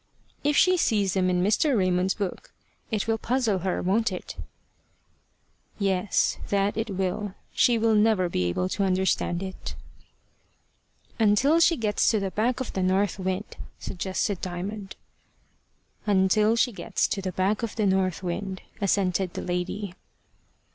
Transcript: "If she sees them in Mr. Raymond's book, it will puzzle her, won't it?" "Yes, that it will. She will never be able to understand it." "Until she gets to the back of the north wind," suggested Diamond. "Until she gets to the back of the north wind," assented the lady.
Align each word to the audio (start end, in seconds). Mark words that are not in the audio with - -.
"If 0.43 0.57
she 0.57 0.77
sees 0.77 1.13
them 1.13 1.29
in 1.29 1.43
Mr. 1.43 1.77
Raymond's 1.77 2.15
book, 2.15 2.51
it 2.89 3.07
will 3.07 3.19
puzzle 3.19 3.59
her, 3.59 3.83
won't 3.83 4.11
it?" 4.11 4.35
"Yes, 5.77 6.39
that 6.49 6.75
it 6.75 6.89
will. 6.97 7.35
She 7.53 7.77
will 7.77 7.93
never 7.93 8.27
be 8.27 8.45
able 8.45 8.67
to 8.69 8.83
understand 8.83 9.43
it." 9.43 9.75
"Until 11.19 11.59
she 11.59 11.77
gets 11.77 12.09
to 12.09 12.19
the 12.19 12.31
back 12.31 12.59
of 12.59 12.73
the 12.73 12.81
north 12.81 13.19
wind," 13.19 13.57
suggested 13.77 14.41
Diamond. 14.41 14.95
"Until 16.07 16.55
she 16.55 16.71
gets 16.71 17.07
to 17.07 17.21
the 17.21 17.33
back 17.33 17.61
of 17.61 17.75
the 17.75 17.85
north 17.85 18.23
wind," 18.23 18.63
assented 18.81 19.35
the 19.35 19.43
lady. 19.43 19.93